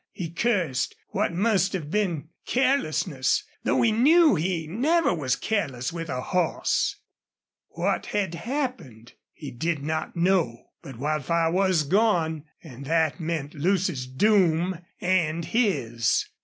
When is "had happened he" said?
8.07-9.51